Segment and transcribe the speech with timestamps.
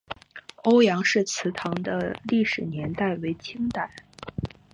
[0.63, 3.93] 欧阳氏祠堂的历史年代为清代。